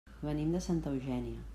[0.27, 1.49] Venim de Santa Eugènia.